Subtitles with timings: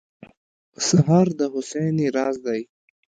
[0.87, 2.61] سهار د هوساینې راز دی.